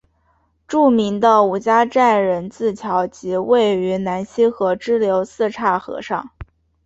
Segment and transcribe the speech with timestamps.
[0.67, 6.31] 著名的五家寨人字桥即位于南溪河支流四岔河上。